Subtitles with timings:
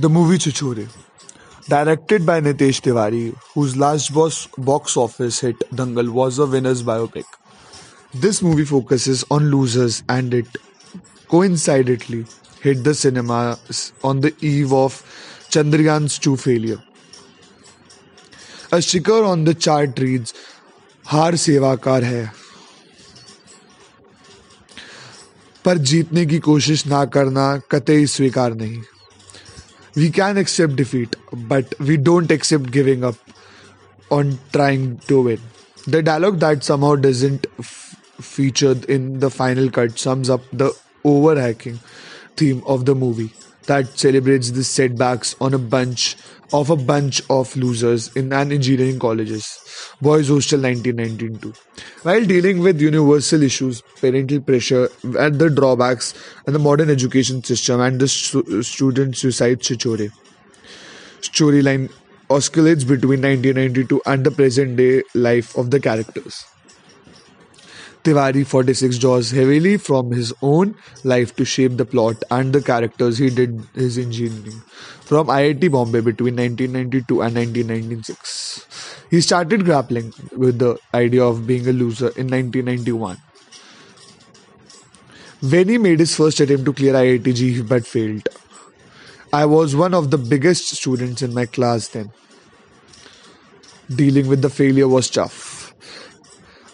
[0.00, 0.86] The movie Chhichhore
[1.70, 3.22] directed by Nitesh Tiwari
[3.56, 7.24] whose last boss box office hit Dangal was a winner's biopic
[8.22, 10.58] this movie focus on losers and it
[11.30, 12.24] coincidentally
[12.64, 13.40] hit the cinema
[14.04, 15.00] on the eve of
[15.50, 16.78] Chandrayaan two failure
[18.72, 20.32] a Shikhar on the चार ट्रीज
[21.04, 22.32] हार सेवाकार है
[25.64, 28.82] पर जीतने की कोशिश ना करना कतई स्वीकार नहीं।
[29.98, 33.16] We can accept defeat, but we don't accept giving up
[34.10, 35.40] on trying to win.
[35.86, 40.72] The dialogue that somehow doesn't f- feature in the final cut sums up the
[41.04, 41.78] overhacking
[42.38, 43.30] theme of the movie
[43.66, 46.16] that celebrates the setbacks on a bunch
[46.52, 49.46] of a bunch of losers in an engineering colleges.
[50.00, 51.52] Boys hostel 1992
[52.02, 56.14] while dealing with universal issues parental pressure and the drawbacks
[56.46, 60.10] and the modern education system and the student suicide chichore
[61.30, 61.90] storyline
[62.30, 66.44] oscillates between 1992 and the present day life of the characters
[68.04, 73.18] Tiwari 46 draws heavily from his own life to shape the plot and the characters
[73.18, 74.62] he did his engineering
[75.10, 79.06] from IIT Bombay between 1992 and 1996.
[79.10, 83.18] He started grappling with the idea of being a loser in 1991.
[85.40, 88.28] When he made his first attempt to clear IIT but failed.
[89.32, 92.10] I was one of the biggest students in my class then.
[93.94, 95.47] Dealing with the failure was tough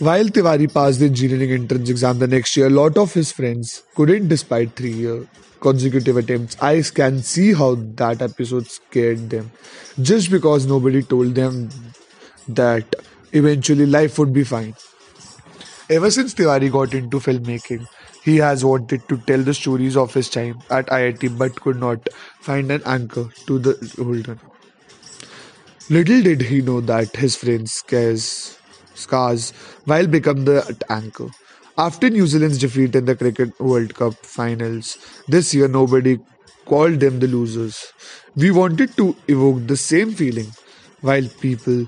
[0.00, 3.82] while Tiwari passed the engineering entrance exam the next year, a lot of his friends
[3.94, 5.28] couldn't despite three year
[5.60, 6.56] consecutive attempts.
[6.62, 9.50] I can see how that episode scared them.
[10.00, 11.68] Just because nobody told them
[12.48, 12.96] that
[13.32, 14.74] eventually life would be fine.
[15.90, 17.86] Ever since Tiwari got into filmmaking,
[18.22, 22.08] he has wanted to tell the stories of his time at IIT but could not
[22.40, 24.38] find an anchor to the holder.
[25.90, 28.56] Little did he know that his friends scares
[29.00, 29.50] scars
[29.84, 31.28] while become the anchor.
[31.78, 36.18] After New Zealand's defeat in the Cricket World Cup finals this year, nobody
[36.66, 37.92] called them the losers.
[38.36, 40.52] We wanted to evoke the same feeling
[41.00, 41.86] while people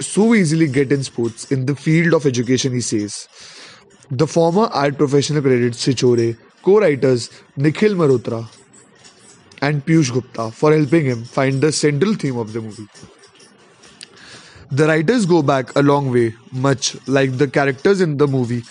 [0.00, 3.28] so easily get in sports in the field of education, he says.
[4.10, 8.46] The former art professional credits Chichore, co writers Nikhil Malhotra
[9.62, 12.88] and Piyush Gupta for helping him find the central theme of the movie.
[14.72, 18.62] The writers go back a long way, much like the characters in the movie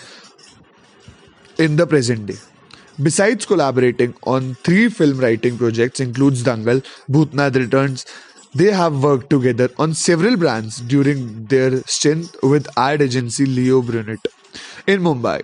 [1.60, 2.38] in the present day.
[3.02, 8.08] Besides collaborating on three film writing projects includes Dangal, Bhootnath Returns,
[8.56, 14.28] they have worked together on several brands during their stint with ad agency Leo Burnett
[14.88, 15.44] in Mumbai.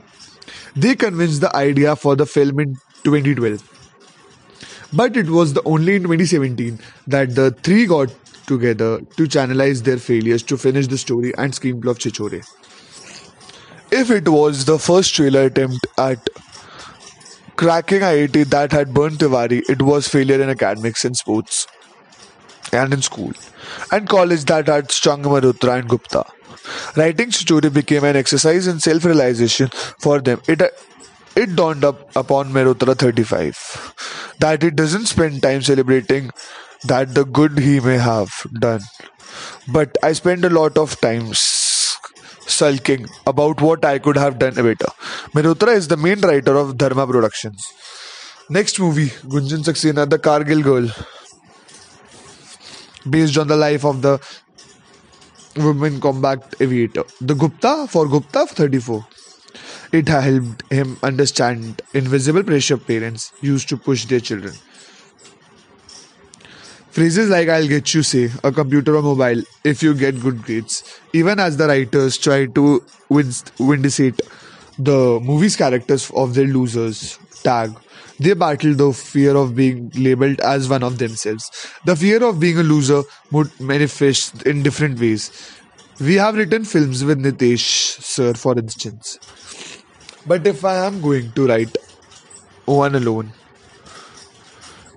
[0.76, 2.74] They convinced the idea for the film in
[3.04, 3.62] 2012.
[4.92, 8.10] But it was the only in 2017 that the three got
[8.48, 12.44] together to channelize their failures to finish the story and screenplay of Chichore.
[13.92, 16.30] If it was the first trailer attempt at
[17.56, 21.68] cracking IIT that had burned Tiwari, it was failure in academics and sports
[22.74, 23.32] and in school,
[23.92, 26.26] and college that had stung Malhotra and Gupta.
[26.98, 29.70] Writing Chichore became an exercise in self-realization
[30.00, 30.42] for them.
[30.48, 30.62] It
[31.36, 36.32] it dawned up upon Malhotra 35 that he doesn't spend time celebrating
[36.86, 38.82] that the good he may have done.
[39.68, 41.40] But I spend a lot of times
[42.48, 44.92] sulking about what I could have done better.
[45.34, 47.66] Malhotra is the main writer of Dharma Productions.
[48.50, 50.90] Next movie, Gunjan Saxena, The Kargil Girl,
[53.10, 54.20] based on the life of the
[55.58, 57.04] women combat aviator.
[57.20, 59.06] The Gupta for Gupta 34.
[59.92, 64.54] It helped him understand invisible pressure parents used to push their children.
[66.92, 71.00] Phrases like I'll get you say, a computer or mobile, if you get good grades.
[71.14, 72.84] Even as the writers try to
[73.60, 74.20] vindicate
[74.80, 77.72] the movie's characters of their losers tag,
[78.20, 81.52] they battle the fear of being labeled as one of themselves.
[81.86, 85.32] The fear of being a loser would manifest in different ways.
[86.00, 89.20] We have written films with Nitesh Sir, for instance.
[90.28, 91.78] But if I am going to write
[92.66, 93.32] one alone,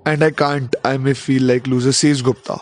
[0.05, 2.59] and I can't, I may feel like loser, says Gupta.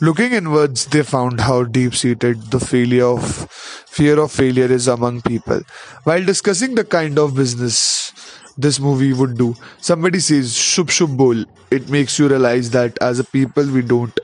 [0.00, 5.22] Looking inwards, they found how deep seated the failure of fear of failure is among
[5.22, 5.62] people.
[6.04, 8.12] While discussing the kind of business
[8.56, 11.44] this movie would do, somebody says Shub Shub Bol.
[11.70, 14.18] It makes you realize that as a people we don't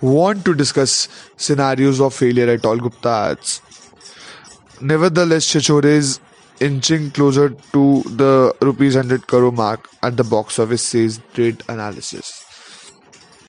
[0.00, 3.60] want to discuss scenarios of failure at all, Gupta adds.
[4.80, 6.20] Nevertheless, Chichore is
[6.62, 12.51] inching closer to the rupees 100 crore mark at the box office says trade analysis